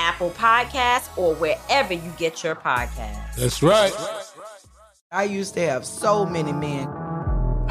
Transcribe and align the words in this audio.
Apple 0.00 0.30
Podcasts, 0.30 1.16
or 1.16 1.34
wherever 1.34 1.92
you 1.92 2.12
get 2.16 2.42
your 2.42 2.54
podcasts. 2.54 3.36
That's 3.36 3.62
right. 3.62 3.92
I 5.12 5.24
used 5.24 5.54
to 5.54 5.60
have 5.60 5.84
so 5.84 6.24
many 6.24 6.52
men. 6.52 6.88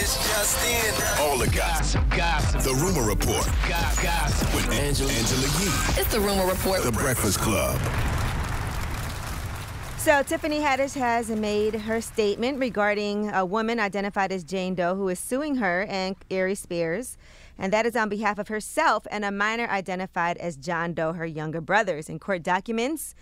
This 0.00 0.16
just 0.28 0.66
in. 0.66 1.20
All 1.22 1.36
the 1.36 1.46
gossip, 1.54 2.02
gossip. 2.08 2.62
The 2.62 2.72
Rumor 2.72 3.06
Report. 3.06 3.44
Gossip. 3.68 4.54
With 4.54 4.70
Angela, 4.72 5.12
Angela 5.12 5.42
Yee. 5.42 6.00
It's 6.00 6.10
the 6.10 6.20
Rumor 6.20 6.46
Report. 6.46 6.82
The 6.82 6.90
Breakfast 6.90 7.38
Club. 7.38 7.78
So, 9.98 10.22
Tiffany 10.22 10.60
Haddish 10.60 10.94
has 10.94 11.28
made 11.28 11.74
her 11.74 12.00
statement 12.00 12.58
regarding 12.58 13.30
a 13.30 13.44
woman 13.44 13.78
identified 13.78 14.32
as 14.32 14.42
Jane 14.42 14.74
Doe 14.74 14.94
who 14.94 15.06
is 15.10 15.18
suing 15.18 15.56
her 15.56 15.82
and 15.86 16.16
Ari 16.30 16.54
Spears. 16.54 17.18
And 17.58 17.70
that 17.70 17.84
is 17.84 17.94
on 17.94 18.08
behalf 18.08 18.38
of 18.38 18.48
herself 18.48 19.06
and 19.10 19.22
a 19.22 19.30
minor 19.30 19.68
identified 19.68 20.38
as 20.38 20.56
John 20.56 20.94
Doe, 20.94 21.12
her 21.12 21.26
younger 21.26 21.60
brothers. 21.60 22.08
In 22.08 22.18
court 22.18 22.42
documents 22.42 23.14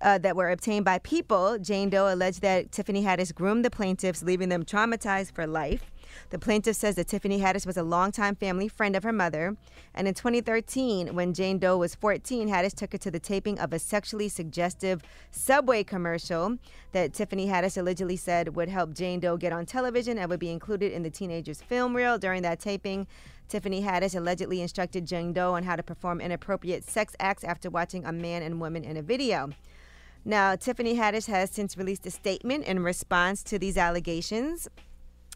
uh, 0.00 0.16
that 0.16 0.36
were 0.36 0.50
obtained 0.50 0.86
by 0.86 1.00
People, 1.00 1.58
Jane 1.58 1.90
Doe 1.90 2.10
alleged 2.10 2.40
that 2.40 2.72
Tiffany 2.72 3.04
Haddish 3.04 3.34
groomed 3.34 3.62
the 3.62 3.70
plaintiffs, 3.70 4.22
leaving 4.22 4.48
them 4.48 4.64
traumatized 4.64 5.32
for 5.32 5.46
life. 5.46 5.90
The 6.30 6.38
plaintiff 6.38 6.76
says 6.76 6.94
that 6.96 7.08
Tiffany 7.08 7.40
Haddish 7.40 7.66
was 7.66 7.76
a 7.76 7.82
longtime 7.82 8.36
family 8.36 8.68
friend 8.68 8.96
of 8.96 9.02
her 9.02 9.12
mother. 9.12 9.56
And 9.94 10.08
in 10.08 10.14
2013, 10.14 11.14
when 11.14 11.34
Jane 11.34 11.58
Doe 11.58 11.76
was 11.76 11.94
14, 11.94 12.48
Haddish 12.48 12.74
took 12.74 12.92
her 12.92 12.98
to 12.98 13.10
the 13.10 13.20
taping 13.20 13.58
of 13.58 13.72
a 13.72 13.78
sexually 13.78 14.28
suggestive 14.28 15.02
Subway 15.30 15.84
commercial 15.84 16.58
that 16.92 17.12
Tiffany 17.12 17.46
Haddish 17.46 17.76
allegedly 17.76 18.16
said 18.16 18.56
would 18.56 18.68
help 18.68 18.94
Jane 18.94 19.20
Doe 19.20 19.36
get 19.36 19.52
on 19.52 19.66
television 19.66 20.18
and 20.18 20.30
would 20.30 20.40
be 20.40 20.50
included 20.50 20.92
in 20.92 21.02
the 21.02 21.10
teenager's 21.10 21.62
film 21.62 21.94
reel. 21.94 22.18
During 22.18 22.42
that 22.42 22.60
taping, 22.60 23.06
Tiffany 23.48 23.82
Haddish 23.82 24.16
allegedly 24.16 24.62
instructed 24.62 25.06
Jane 25.06 25.32
Doe 25.32 25.54
on 25.54 25.64
how 25.64 25.76
to 25.76 25.82
perform 25.82 26.20
inappropriate 26.20 26.84
sex 26.84 27.14
acts 27.20 27.44
after 27.44 27.70
watching 27.70 28.04
a 28.04 28.12
man 28.12 28.42
and 28.42 28.60
woman 28.60 28.84
in 28.84 28.96
a 28.96 29.02
video. 29.02 29.50
Now, 30.24 30.56
Tiffany 30.56 30.96
Haddish 30.96 31.26
has 31.26 31.50
since 31.50 31.76
released 31.76 32.06
a 32.06 32.10
statement 32.10 32.64
in 32.64 32.82
response 32.82 33.42
to 33.44 33.58
these 33.58 33.76
allegations. 33.76 34.68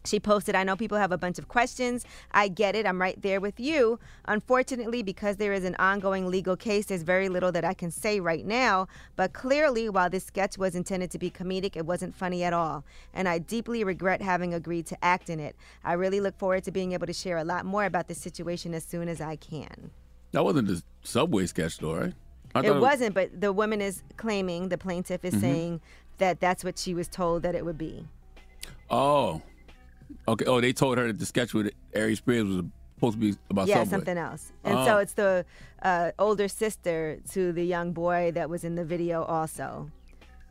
She 0.04 0.20
posted, 0.20 0.54
I 0.54 0.64
know 0.64 0.76
people 0.76 0.96
have 0.96 1.12
a 1.12 1.18
bunch 1.18 1.38
of 1.38 1.48
questions. 1.48 2.04
I 2.30 2.48
get 2.48 2.74
it. 2.74 2.86
I'm 2.86 3.00
right 3.00 3.20
there 3.20 3.40
with 3.40 3.58
you. 3.58 3.98
Unfortunately, 4.26 5.02
because 5.02 5.36
there 5.36 5.52
is 5.52 5.64
an 5.64 5.74
ongoing 5.78 6.28
legal 6.28 6.56
case, 6.56 6.86
there's 6.86 7.02
very 7.02 7.28
little 7.28 7.52
that 7.52 7.64
I 7.64 7.74
can 7.74 7.90
say 7.90 8.20
right 8.20 8.46
now. 8.46 8.86
But 9.16 9.32
clearly, 9.32 9.88
while 9.88 10.08
this 10.08 10.24
sketch 10.24 10.56
was 10.56 10.74
intended 10.74 11.10
to 11.10 11.18
be 11.18 11.30
comedic, 11.30 11.76
it 11.76 11.84
wasn't 11.84 12.14
funny 12.14 12.44
at 12.44 12.52
all. 12.52 12.84
And 13.12 13.28
I 13.28 13.38
deeply 13.38 13.84
regret 13.84 14.22
having 14.22 14.54
agreed 14.54 14.86
to 14.86 15.04
act 15.04 15.28
in 15.28 15.40
it. 15.40 15.56
I 15.84 15.94
really 15.94 16.20
look 16.20 16.38
forward 16.38 16.64
to 16.64 16.70
being 16.70 16.92
able 16.92 17.06
to 17.06 17.12
share 17.12 17.38
a 17.38 17.44
lot 17.44 17.66
more 17.66 17.84
about 17.84 18.08
this 18.08 18.18
situation 18.18 18.74
as 18.74 18.84
soon 18.84 19.08
as 19.08 19.20
I 19.20 19.36
can. 19.36 19.90
That 20.32 20.44
wasn't 20.44 20.68
the 20.68 20.82
subway 21.02 21.46
sketch, 21.46 21.78
though, 21.78 21.94
right? 21.94 22.14
It 22.64 22.76
wasn't, 22.76 23.14
but 23.14 23.40
the 23.40 23.52
woman 23.52 23.80
is 23.80 24.02
claiming, 24.16 24.68
the 24.68 24.78
plaintiff 24.78 25.24
is 25.24 25.34
Mhm. 25.34 25.40
saying 25.40 25.80
that 26.16 26.40
that's 26.40 26.64
what 26.64 26.78
she 26.78 26.94
was 26.94 27.08
told 27.08 27.42
that 27.42 27.54
it 27.54 27.64
would 27.64 27.78
be. 27.78 28.06
Oh, 28.90 29.42
okay. 30.26 30.44
Oh, 30.46 30.60
they 30.60 30.72
told 30.72 30.98
her 30.98 31.06
that 31.06 31.18
the 31.18 31.26
sketch 31.26 31.54
with 31.54 31.72
Ari 31.94 32.14
Spears 32.16 32.44
was 32.46 32.64
supposed 32.94 33.14
to 33.14 33.20
be 33.20 33.36
about 33.50 33.68
yeah, 33.68 33.76
Subway. 33.76 33.90
something 33.90 34.18
else. 34.18 34.52
And 34.64 34.78
Oh. 34.78 34.84
so 34.84 34.98
it's 34.98 35.12
the 35.14 35.44
uh, 35.82 36.10
older 36.18 36.48
sister 36.48 37.18
to 37.32 37.52
the 37.52 37.64
young 37.64 37.92
boy 37.92 38.32
that 38.34 38.50
was 38.50 38.64
in 38.64 38.74
the 38.74 38.84
video 38.84 39.22
also. 39.24 39.90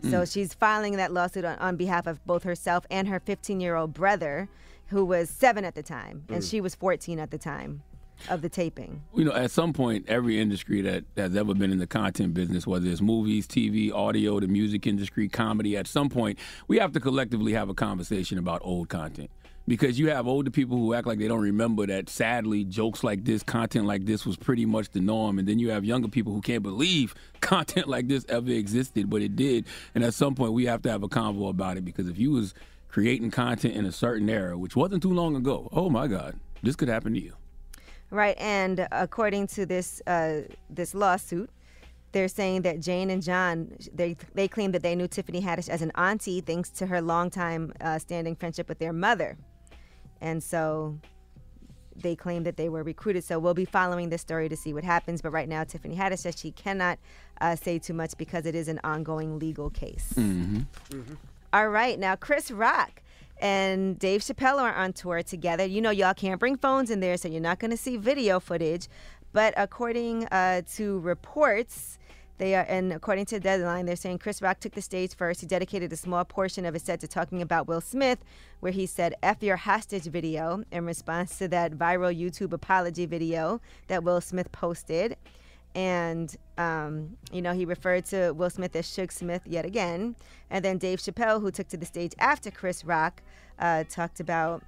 So 0.03 0.21
Mm. 0.21 0.31
she's 0.31 0.53
filing 0.53 0.95
that 0.97 1.11
lawsuit 1.11 1.43
on, 1.43 1.57
on 1.59 1.75
behalf 1.75 2.05
of 2.07 2.23
both 2.25 2.43
herself 2.43 2.85
and 2.91 3.07
her 3.07 3.19
15 3.19 3.59
year 3.59 3.75
old 3.75 3.93
brother, 3.93 4.47
who 4.87 5.03
was 5.03 5.29
seven 5.29 5.65
at 5.65 5.75
the 5.75 5.83
time, 5.83 6.23
and 6.29 6.41
Mm. 6.43 6.49
she 6.49 6.61
was 6.61 6.75
14 6.75 7.19
at 7.19 7.31
the 7.31 7.37
time 7.37 7.81
of 8.29 8.41
the 8.41 8.47
taping. 8.49 9.01
You 9.15 9.25
know, 9.25 9.33
at 9.33 9.51
some 9.51 9.73
point, 9.73 10.05
every 10.07 10.39
industry 10.39 10.81
that 10.81 11.03
has 11.17 11.35
ever 11.35 11.53
been 11.53 11.71
in 11.71 11.79
the 11.79 11.87
content 11.87 12.33
business, 12.33 12.65
whether 12.65 12.87
it's 12.87 13.01
movies, 13.01 13.45
TV, 13.47 13.91
audio, 13.91 14.39
the 14.39 14.47
music 14.47 14.87
industry, 14.87 15.27
comedy, 15.27 15.75
at 15.75 15.87
some 15.87 16.09
point, 16.09 16.39
we 16.67 16.77
have 16.79 16.91
to 16.93 16.99
collectively 16.99 17.53
have 17.53 17.67
a 17.69 17.73
conversation 17.73 18.37
about 18.37 18.61
old 18.63 18.89
content. 18.89 19.29
Because 19.67 19.99
you 19.99 20.09
have 20.09 20.27
older 20.27 20.49
people 20.49 20.77
who 20.77 20.93
act 20.93 21.07
like 21.07 21.19
they 21.19 21.27
don't 21.27 21.41
remember 21.41 21.85
that 21.87 22.09
sadly, 22.09 22.63
jokes 22.63 23.03
like 23.03 23.25
this, 23.25 23.43
content 23.43 23.85
like 23.85 24.05
this 24.05 24.25
was 24.25 24.37
pretty 24.37 24.65
much 24.65 24.89
the 24.91 25.01
norm. 25.01 25.39
And 25.39 25.47
then 25.47 25.59
you 25.59 25.71
have 25.71 25.83
younger 25.83 26.07
people 26.07 26.33
who 26.33 26.41
can't 26.41 26.63
believe 26.63 27.13
content 27.41 27.87
like 27.87 28.07
this 28.07 28.25
ever 28.29 28.49
existed, 28.51 29.09
but 29.09 29.21
it 29.21 29.35
did. 29.35 29.65
And 29.93 30.03
at 30.03 30.13
some 30.13 30.35
point, 30.35 30.53
we 30.53 30.65
have 30.65 30.81
to 30.83 30.89
have 30.89 31.03
a 31.03 31.09
convo 31.09 31.49
about 31.49 31.77
it 31.77 31.83
because 31.83 32.07
if 32.07 32.17
you 32.17 32.31
was 32.31 32.53
creating 32.87 33.29
content 33.29 33.75
in 33.75 33.85
a 33.85 33.91
certain 33.91 34.29
era, 34.29 34.57
which 34.57 34.75
wasn't 34.75 35.03
too 35.03 35.13
long 35.13 35.35
ago, 35.35 35.67
oh 35.71 35.89
my 35.89 36.07
God, 36.07 36.39
this 36.63 36.75
could 36.75 36.87
happen 36.87 37.13
to 37.13 37.21
you. 37.21 37.33
Right, 38.09 38.37
and 38.39 38.87
according 38.91 39.47
to 39.47 39.65
this 39.65 40.01
uh, 40.07 40.43
this 40.69 40.95
lawsuit, 40.95 41.49
they're 42.13 42.29
saying 42.29 42.61
that 42.61 42.79
Jane 42.79 43.09
and 43.09 43.21
John 43.21 43.71
they 43.93 44.15
they 44.33 44.47
claim 44.47 44.71
that 44.71 44.81
they 44.81 44.95
knew 44.95 45.07
Tiffany 45.07 45.41
Haddish 45.41 45.67
as 45.67 45.81
an 45.81 45.91
auntie 45.95 46.39
thanks 46.39 46.69
to 46.71 46.85
her 46.87 47.01
longtime 47.01 47.73
uh, 47.81 47.99
standing 47.99 48.35
friendship 48.35 48.69
with 48.69 48.79
their 48.79 48.93
mother, 48.93 49.37
and 50.21 50.43
so 50.43 50.97
they 51.95 52.15
claim 52.15 52.43
that 52.43 52.57
they 52.57 52.69
were 52.69 52.83
recruited. 52.83 53.23
So 53.23 53.39
we'll 53.39 53.53
be 53.53 53.65
following 53.65 54.09
this 54.09 54.21
story 54.21 54.49
to 54.49 54.55
see 54.55 54.73
what 54.73 54.83
happens. 54.83 55.21
But 55.21 55.31
right 55.31 55.49
now, 55.49 55.63
Tiffany 55.63 55.95
Haddish 55.95 56.19
says 56.19 56.37
she 56.37 56.51
cannot 56.51 56.99
uh, 57.41 57.55
say 57.55 57.79
too 57.79 57.93
much 57.93 58.17
because 58.17 58.45
it 58.45 58.55
is 58.55 58.67
an 58.67 58.79
ongoing 58.83 59.39
legal 59.39 59.69
case. 59.69 60.13
Mm-hmm. 60.15 61.13
All 61.53 61.69
right, 61.69 61.97
now 61.97 62.15
Chris 62.15 62.51
Rock 62.51 63.01
and 63.39 63.97
Dave 63.97 64.21
Chappelle 64.21 64.59
are 64.59 64.75
on 64.75 64.93
tour 64.93 65.23
together. 65.23 65.65
You 65.65 65.81
know, 65.81 65.91
y'all 65.91 66.13
can't 66.13 66.39
bring 66.39 66.57
phones 66.57 66.91
in 66.91 66.99
there, 66.99 67.17
so 67.17 67.27
you're 67.27 67.41
not 67.41 67.59
going 67.59 67.71
to 67.71 67.77
see 67.77 67.97
video 67.97 68.39
footage. 68.39 68.87
But 69.33 69.53
according 69.57 70.25
uh, 70.27 70.63
to 70.75 70.99
reports, 70.99 71.96
they 72.37 72.55
are, 72.55 72.65
and 72.67 72.93
according 72.93 73.25
to 73.27 73.39
Deadline, 73.39 73.85
they're 73.85 73.95
saying 73.95 74.19
Chris 74.19 74.41
Rock 74.41 74.59
took 74.59 74.73
the 74.73 74.81
stage 74.81 75.15
first. 75.15 75.41
He 75.41 75.47
dedicated 75.47 75.91
a 75.91 75.97
small 75.97 76.23
portion 76.23 76.65
of 76.65 76.73
his 76.73 76.83
set 76.83 76.99
to 76.99 77.07
talking 77.07 77.41
about 77.41 77.67
Will 77.67 77.81
Smith, 77.81 78.19
where 78.59 78.71
he 78.71 78.85
said 78.85 79.15
"F 79.23 79.41
your 79.41 79.57
hostage" 79.57 80.03
video 80.03 80.63
in 80.71 80.85
response 80.85 81.37
to 81.39 81.47
that 81.49 81.73
viral 81.73 82.15
YouTube 82.15 82.53
apology 82.53 83.05
video 83.05 83.59
that 83.87 84.03
Will 84.03 84.21
Smith 84.21 84.51
posted. 84.51 85.17
And, 85.75 86.35
um, 86.57 87.17
you 87.31 87.41
know, 87.41 87.53
he 87.53 87.65
referred 87.65 88.05
to 88.05 88.31
Will 88.31 88.49
Smith 88.49 88.75
as 88.75 88.87
Suge 88.87 89.11
Smith 89.11 89.41
yet 89.45 89.65
again. 89.65 90.15
And 90.49 90.65
then 90.65 90.79
Dave 90.79 90.99
Chappelle, 90.99 91.39
who 91.39 91.51
took 91.51 91.67
to 91.67 91.77
the 91.77 91.85
stage 91.85 92.13
after 92.17 92.49
Chris 92.49 92.83
Rock, 92.83 93.21
uh, 93.59 93.83
talked 93.87 94.19
about 94.19 94.63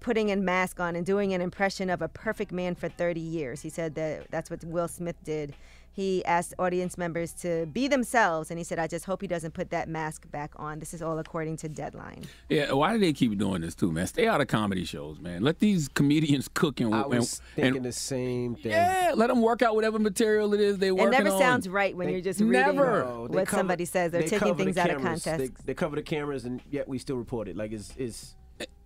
putting 0.00 0.30
a 0.30 0.36
mask 0.36 0.80
on 0.80 0.96
and 0.96 1.04
doing 1.04 1.34
an 1.34 1.40
impression 1.40 1.90
of 1.90 2.02
a 2.02 2.08
perfect 2.08 2.52
man 2.52 2.74
for 2.74 2.88
30 2.88 3.20
years. 3.20 3.60
He 3.60 3.68
said 3.68 3.94
that 3.96 4.30
that's 4.30 4.50
what 4.50 4.64
Will 4.64 4.88
Smith 4.88 5.16
did. 5.24 5.54
He 5.96 6.24
asked 6.24 6.54
audience 6.58 6.98
members 6.98 7.32
to 7.34 7.66
be 7.66 7.86
themselves, 7.86 8.50
and 8.50 8.58
he 8.58 8.64
said, 8.64 8.80
I 8.80 8.88
just 8.88 9.04
hope 9.04 9.20
he 9.20 9.28
doesn't 9.28 9.54
put 9.54 9.70
that 9.70 9.88
mask 9.88 10.28
back 10.32 10.50
on. 10.56 10.80
This 10.80 10.92
is 10.92 11.00
all 11.00 11.20
according 11.20 11.56
to 11.58 11.68
Deadline. 11.68 12.24
Yeah, 12.48 12.72
why 12.72 12.92
do 12.92 12.98
they 12.98 13.12
keep 13.12 13.38
doing 13.38 13.60
this 13.60 13.76
too, 13.76 13.92
man? 13.92 14.08
Stay 14.08 14.26
out 14.26 14.40
of 14.40 14.48
comedy 14.48 14.84
shows, 14.84 15.20
man. 15.20 15.42
Let 15.42 15.60
these 15.60 15.86
comedians 15.86 16.48
cook 16.52 16.80
and 16.80 16.92
I 16.92 17.06
was 17.06 17.38
and, 17.38 17.54
thinking 17.54 17.76
and 17.76 17.84
the 17.84 17.92
same 17.92 18.56
thing. 18.56 18.72
yeah, 18.72 19.12
let 19.14 19.28
them 19.28 19.40
work 19.40 19.62
out 19.62 19.76
whatever 19.76 20.00
material 20.00 20.52
it 20.52 20.60
is 20.60 20.78
they 20.78 20.88
It 20.88 21.10
never 21.10 21.30
on. 21.30 21.38
sounds 21.38 21.68
right 21.68 21.96
when 21.96 22.08
They- 22.08 22.14
you're 22.14 22.22
just 22.22 22.40
reading 22.40 22.52
Never. 22.52 23.04
No, 23.04 23.26
what 23.30 23.46
cover- 23.46 23.60
somebody 23.60 23.84
says. 23.84 24.10
They're 24.10 24.22
they 24.22 24.26
taking 24.26 24.48
cover 24.48 24.54
the 24.58 24.64
things 24.64 24.76
out 24.76 24.90
of 24.90 25.00
context. 25.00 25.38
They, 25.38 25.50
they 25.64 25.74
cover 25.74 25.94
the 25.94 26.02
cameras, 26.02 26.44
and 26.44 26.60
yet 26.72 26.88
we 26.88 26.98
still 26.98 27.16
report 27.18 27.46
it. 27.46 27.56
Like 27.56 27.70
it's 27.70 27.94
it's. 27.96 28.34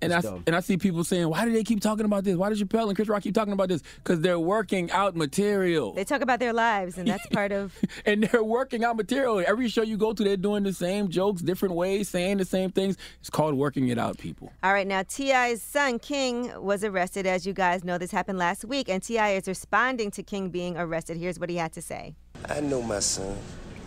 And 0.00 0.12
it's 0.12 0.24
I, 0.24 0.30
dumb. 0.30 0.44
and 0.46 0.54
I 0.54 0.60
see 0.60 0.76
people 0.76 1.02
saying, 1.02 1.28
why 1.28 1.44
do 1.44 1.52
they 1.52 1.64
keep 1.64 1.80
talking 1.80 2.04
about 2.04 2.22
this? 2.22 2.36
Why 2.36 2.48
does 2.50 2.62
Chappelle 2.62 2.86
and 2.86 2.94
Chris 2.94 3.08
Rock 3.08 3.22
keep 3.22 3.34
talking 3.34 3.52
about 3.52 3.68
this? 3.68 3.82
Because 3.96 4.20
they're 4.20 4.38
working 4.38 4.90
out 4.92 5.16
material. 5.16 5.92
They 5.92 6.04
talk 6.04 6.20
about 6.20 6.38
their 6.38 6.52
lives, 6.52 6.98
and 6.98 7.08
that's 7.08 7.26
part 7.26 7.50
of. 7.50 7.76
and 8.06 8.22
they're 8.22 8.44
working 8.44 8.84
out 8.84 8.96
material. 8.96 9.42
Every 9.44 9.68
show 9.68 9.82
you 9.82 9.96
go 9.96 10.12
to, 10.12 10.22
they're 10.22 10.36
doing 10.36 10.62
the 10.62 10.72
same 10.72 11.08
jokes, 11.08 11.42
different 11.42 11.74
ways, 11.74 12.08
saying 12.08 12.36
the 12.36 12.44
same 12.44 12.70
things. 12.70 12.96
It's 13.18 13.28
called 13.30 13.54
working 13.54 13.88
it 13.88 13.98
out, 13.98 14.18
people. 14.18 14.52
All 14.62 14.72
right, 14.72 14.86
now 14.86 15.02
T.I.'s 15.02 15.62
son, 15.62 15.98
King, 15.98 16.52
was 16.62 16.84
arrested. 16.84 17.26
As 17.26 17.44
you 17.44 17.52
guys 17.52 17.82
know, 17.82 17.98
this 17.98 18.12
happened 18.12 18.38
last 18.38 18.64
week, 18.64 18.88
and 18.88 19.02
T.I. 19.02 19.30
is 19.30 19.48
responding 19.48 20.12
to 20.12 20.22
King 20.22 20.48
being 20.50 20.76
arrested. 20.76 21.16
Here's 21.16 21.40
what 21.40 21.50
he 21.50 21.56
had 21.56 21.72
to 21.72 21.82
say. 21.82 22.14
I 22.48 22.60
know 22.60 22.82
my 22.82 23.00
son. 23.00 23.36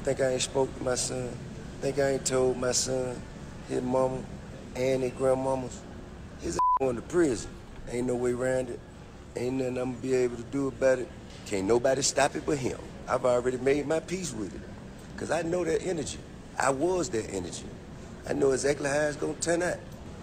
Think 0.03 0.19
I 0.19 0.33
ain't 0.33 0.41
spoke 0.41 0.75
to 0.77 0.83
my 0.83 0.95
son. 0.95 1.29
Think 1.79 1.99
I 1.99 2.11
ain't 2.11 2.25
told 2.25 2.57
my 2.57 2.73
son, 2.73 3.19
his 3.69 3.81
mama, 3.81 4.21
and 4.75 5.03
his 5.03 5.11
grandmamas. 5.13 5.77
His 6.41 6.59
going 6.79 6.95
to 6.95 7.01
prison. 7.03 7.49
Ain't 7.89 8.07
no 8.07 8.15
way 8.15 8.33
around 8.33 8.69
it. 8.69 8.79
Ain't 9.35 9.55
nothing 9.55 9.77
I'm 9.77 9.91
gonna 9.91 10.01
be 10.01 10.13
able 10.13 10.35
to 10.37 10.43
do 10.43 10.67
about 10.67 10.99
it. 10.99 11.07
Can't 11.45 11.67
nobody 11.67 12.01
stop 12.01 12.35
it 12.35 12.45
but 12.45 12.57
him. 12.57 12.79
I've 13.07 13.25
already 13.25 13.57
made 13.57 13.87
my 13.87 13.99
peace 13.99 14.33
with 14.33 14.53
it. 14.53 14.61
Cause 15.17 15.31
I 15.31 15.41
know 15.43 15.63
that 15.63 15.83
energy. 15.83 16.17
I 16.57 16.69
was 16.71 17.09
that 17.09 17.31
energy. 17.33 17.65
I 18.27 18.33
know 18.33 18.51
exactly 18.51 18.89
how 18.89 19.01
it's 19.01 19.17
gonna 19.17 19.33
turn 19.35 19.61
out. 19.61 19.77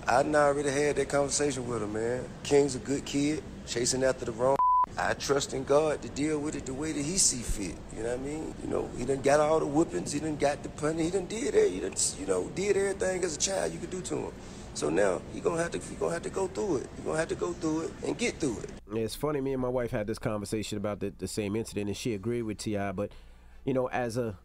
I 0.06 0.22
already 0.22 0.70
had 0.70 0.96
that 0.96 1.08
conversation 1.08 1.68
with 1.68 1.82
him, 1.82 1.92
man. 1.92 2.24
King's 2.42 2.74
a 2.74 2.78
good 2.78 3.04
kid, 3.04 3.42
chasing 3.66 4.04
after 4.04 4.24
the 4.24 4.32
wrong 4.32 4.57
I 4.98 5.14
trust 5.14 5.54
in 5.54 5.62
God 5.62 6.02
to 6.02 6.08
deal 6.08 6.40
with 6.40 6.56
it 6.56 6.66
the 6.66 6.74
way 6.74 6.90
that 6.90 7.04
He 7.04 7.18
see 7.18 7.42
fit. 7.42 7.76
You 7.96 8.02
know 8.02 8.10
what 8.10 8.18
I 8.18 8.22
mean? 8.22 8.54
You 8.64 8.68
know, 8.68 8.90
He 8.98 9.04
done 9.04 9.22
got 9.22 9.38
all 9.38 9.60
the 9.60 9.66
whippings. 9.66 10.12
He 10.12 10.18
done 10.18 10.36
got 10.36 10.62
the 10.64 10.68
punishment. 10.70 11.04
He 11.06 11.10
done 11.10 11.26
did 11.26 11.54
it. 11.54 11.70
He 11.70 11.80
done, 11.80 11.94
you 12.18 12.26
know, 12.26 12.50
did 12.54 12.76
everything 12.76 13.22
as 13.22 13.36
a 13.36 13.38
child 13.38 13.72
you 13.72 13.78
could 13.78 13.90
do 13.90 14.00
to 14.02 14.16
him. 14.16 14.32
So 14.74 14.90
now 14.90 15.22
he 15.32 15.40
gonna 15.40 15.62
have 15.62 15.72
to 15.72 15.78
he 15.78 15.94
gonna 15.96 16.12
have 16.12 16.22
to 16.22 16.30
go 16.30 16.46
through 16.46 16.78
it. 16.78 16.86
He 16.96 17.02
gonna 17.02 17.18
have 17.18 17.28
to 17.28 17.34
go 17.34 17.52
through 17.52 17.82
it 17.82 17.90
and 18.04 18.18
get 18.18 18.34
through 18.38 18.58
it. 18.58 18.70
It's 18.96 19.14
funny. 19.14 19.40
Me 19.40 19.52
and 19.52 19.62
my 19.62 19.68
wife 19.68 19.90
had 19.90 20.06
this 20.06 20.18
conversation 20.18 20.78
about 20.78 21.00
the, 21.00 21.12
the 21.18 21.26
same 21.26 21.56
incident, 21.56 21.88
and 21.88 21.96
she 21.96 22.14
agreed 22.14 22.42
with 22.42 22.58
Ti. 22.58 22.92
But 22.94 23.10
you 23.64 23.74
know, 23.74 23.88
as 23.88 24.16
a 24.16 24.36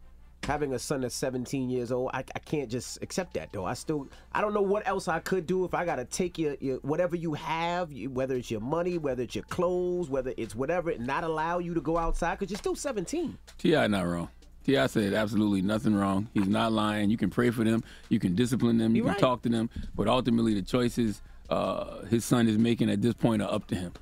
having 0.44 0.72
a 0.72 0.78
son 0.78 1.00
that's 1.02 1.14
17 1.14 1.70
years 1.70 1.92
old, 1.92 2.10
I, 2.12 2.18
I 2.34 2.38
can't 2.38 2.70
just 2.70 3.02
accept 3.02 3.34
that 3.34 3.52
though. 3.52 3.64
I 3.64 3.74
still 3.74 4.08
I 4.32 4.40
don't 4.40 4.54
know 4.54 4.62
what 4.62 4.86
else 4.86 5.08
I 5.08 5.20
could 5.20 5.46
do 5.46 5.64
if 5.64 5.74
I 5.74 5.84
gotta 5.84 6.04
take 6.04 6.38
your, 6.38 6.56
your 6.60 6.78
whatever 6.78 7.16
you 7.16 7.34
have, 7.34 7.92
you, 7.92 8.10
whether 8.10 8.36
it's 8.36 8.50
your 8.50 8.60
money, 8.60 8.98
whether 8.98 9.22
it's 9.22 9.34
your 9.34 9.44
clothes, 9.44 10.08
whether 10.08 10.32
it's 10.36 10.54
whatever, 10.54 10.90
and 10.90 11.06
not 11.06 11.24
allow 11.24 11.58
you 11.58 11.74
to 11.74 11.80
go 11.80 11.98
outside 11.98 12.38
because 12.38 12.50
you're 12.50 12.58
still 12.58 12.76
17. 12.76 13.36
T.I. 13.58 13.86
not 13.86 14.06
wrong. 14.06 14.28
T.I. 14.64 14.86
said 14.86 15.12
absolutely 15.12 15.60
nothing 15.60 15.94
wrong. 15.94 16.28
He's 16.32 16.48
not 16.48 16.72
lying. 16.72 17.10
You 17.10 17.18
can 17.18 17.28
pray 17.28 17.50
for 17.50 17.64
them. 17.64 17.84
You 18.08 18.18
can 18.18 18.34
discipline 18.34 18.78
them. 18.78 18.96
You 18.96 19.02
You're 19.02 19.12
can 19.12 19.12
right. 19.14 19.20
talk 19.20 19.42
to 19.42 19.48
them. 19.50 19.68
But 19.94 20.08
ultimately, 20.08 20.54
the 20.54 20.62
choices 20.62 21.20
uh, 21.50 22.02
his 22.06 22.24
son 22.24 22.48
is 22.48 22.56
making 22.58 22.90
at 22.90 23.02
this 23.02 23.14
point 23.14 23.42
are 23.42 23.52
up 23.52 23.66
to 23.68 23.74
him. 23.74 23.92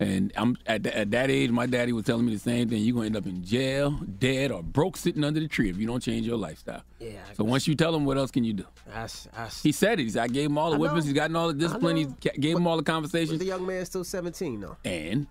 And 0.00 0.32
I'm 0.36 0.56
at, 0.66 0.86
at 0.86 1.10
that 1.10 1.30
age, 1.30 1.50
my 1.50 1.66
daddy 1.66 1.92
was 1.92 2.04
telling 2.04 2.24
me 2.26 2.32
the 2.32 2.38
same 2.38 2.68
thing. 2.68 2.82
You're 2.82 2.94
gonna 2.94 3.06
end 3.06 3.16
up 3.16 3.26
in 3.26 3.44
jail, 3.44 3.90
dead, 3.90 4.52
or 4.52 4.62
broke 4.62 4.96
sitting 4.96 5.24
under 5.24 5.40
the 5.40 5.48
tree 5.48 5.70
if 5.70 5.76
you 5.76 5.86
don't 5.86 6.00
change 6.00 6.26
your 6.26 6.36
lifestyle. 6.36 6.82
Yeah. 7.00 7.12
So 7.36 7.42
once 7.42 7.66
you 7.66 7.74
tell 7.74 7.94
him, 7.94 8.04
what 8.04 8.16
else 8.16 8.30
can 8.30 8.44
you 8.44 8.52
do? 8.52 8.64
I, 8.94 9.08
I 9.36 9.48
He 9.62 9.72
said 9.72 9.98
it. 9.98 10.04
He 10.04 10.10
said, 10.10 10.22
I 10.22 10.28
gave 10.28 10.46
him 10.46 10.58
all 10.58 10.70
the 10.70 10.76
I 10.76 10.78
whippings. 10.78 11.04
He's 11.04 11.14
gotten 11.14 11.34
all 11.34 11.48
the 11.48 11.54
discipline. 11.54 11.96
He 11.96 12.06
gave 12.38 12.56
him 12.56 12.66
all 12.66 12.76
the 12.76 12.82
but 12.82 12.92
conversations. 12.92 13.38
the 13.38 13.44
young 13.44 13.66
man's 13.66 13.88
still 13.88 14.04
17 14.04 14.60
though. 14.60 14.76
And 14.84 15.26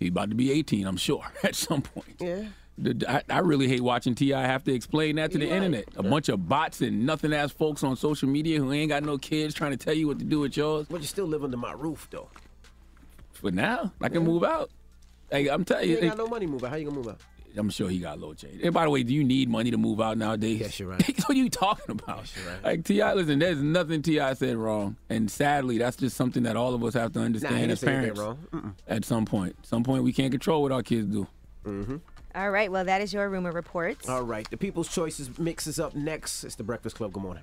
he's 0.00 0.10
about 0.10 0.30
to 0.30 0.34
be 0.34 0.50
18, 0.50 0.86
I'm 0.86 0.96
sure, 0.96 1.24
at 1.44 1.54
some 1.54 1.82
point. 1.82 2.16
Yeah. 2.18 2.44
I, 3.06 3.22
I 3.28 3.38
really 3.40 3.68
hate 3.68 3.82
watching 3.82 4.14
T.I. 4.14 4.40
have 4.40 4.64
to 4.64 4.72
explain 4.72 5.16
that 5.16 5.32
to 5.32 5.38
the 5.38 5.48
internet. 5.48 5.84
A 5.96 6.02
bunch 6.02 6.30
of 6.30 6.48
bots 6.48 6.80
and 6.80 7.04
nothing 7.04 7.32
ass 7.34 7.52
folks 7.52 7.84
on 7.84 7.94
social 7.94 8.26
media 8.28 8.58
who 8.58 8.72
ain't 8.72 8.88
got 8.88 9.02
no 9.02 9.18
kids 9.18 9.54
trying 9.54 9.72
to 9.72 9.76
tell 9.76 9.92
you 9.92 10.08
what 10.08 10.18
to 10.18 10.24
do 10.24 10.40
with 10.40 10.56
yours. 10.56 10.86
But 10.88 11.02
you 11.02 11.06
still 11.06 11.26
live 11.26 11.44
under 11.44 11.58
my 11.58 11.72
roof 11.72 12.08
though. 12.10 12.28
But 13.42 13.54
now 13.54 13.92
I 14.00 14.08
can 14.08 14.24
move 14.24 14.44
out. 14.44 14.70
Hey, 15.30 15.48
I'm 15.48 15.64
telling 15.64 15.88
You 15.88 15.96
you, 15.96 16.02
ain't 16.02 16.16
got 16.16 16.18
no 16.18 16.26
money 16.26 16.46
moving. 16.46 16.68
How 16.70 16.76
you 16.76 16.84
gonna 16.86 16.96
move 16.96 17.08
out? 17.08 17.20
I'm 17.56 17.68
sure 17.70 17.88
he 17.88 17.98
got 17.98 18.20
low 18.20 18.32
change. 18.32 18.62
And 18.62 18.72
by 18.72 18.84
the 18.84 18.90
way, 18.90 19.02
do 19.02 19.12
you 19.12 19.24
need 19.24 19.48
money 19.48 19.72
to 19.72 19.76
move 19.76 20.00
out 20.00 20.16
nowadays? 20.16 20.60
Yes, 20.60 20.78
you're 20.78 20.88
right. 20.90 21.18
what 21.18 21.30
are 21.30 21.34
you 21.34 21.50
talking 21.50 21.90
about? 21.90 22.18
Yes, 22.18 22.34
you're 22.36 22.52
right. 22.54 22.64
Like 22.64 22.84
T.I., 22.84 23.14
listen, 23.14 23.38
there's 23.40 23.60
nothing 23.60 24.02
T.I. 24.02 24.34
said 24.34 24.56
wrong, 24.56 24.96
and 25.08 25.28
sadly, 25.28 25.76
that's 25.78 25.96
just 25.96 26.16
something 26.16 26.44
that 26.44 26.56
all 26.56 26.74
of 26.74 26.84
us 26.84 26.94
have 26.94 27.12
to 27.14 27.20
understand 27.20 27.56
didn't 27.56 27.70
as 27.72 27.80
parents. 27.82 28.20
wrong. 28.20 28.76
At 28.86 29.04
some 29.04 29.24
point, 29.24 29.56
some 29.66 29.82
point, 29.82 30.04
we 30.04 30.12
can't 30.12 30.30
control 30.30 30.62
what 30.62 30.70
our 30.70 30.82
kids 30.84 31.06
do. 31.08 31.26
Mm-hmm. 31.64 31.96
All 32.36 32.50
right, 32.52 32.70
well, 32.70 32.84
that 32.84 33.00
is 33.02 33.12
your 33.12 33.28
rumor 33.28 33.50
report. 33.50 34.08
All 34.08 34.22
right, 34.22 34.48
the 34.48 34.56
People's 34.56 34.86
Choices 34.88 35.36
mix 35.36 35.66
is 35.66 35.80
up 35.80 35.96
next. 35.96 36.44
It's 36.44 36.54
the 36.54 36.62
Breakfast 36.62 36.94
Club. 36.96 37.12
Good 37.12 37.22
morning. 37.24 37.42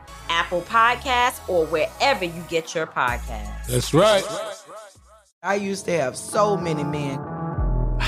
Apple 0.31 0.61
Podcasts, 0.61 1.47
or 1.49 1.65
wherever 1.65 2.23
you 2.23 2.43
get 2.49 2.73
your 2.73 2.87
podcasts. 2.87 3.67
That's 3.67 3.93
right. 3.93 4.23
I 5.43 5.55
used 5.55 5.85
to 5.85 5.91
have 5.91 6.15
so 6.15 6.55
many 6.55 6.83
men. 6.83 7.19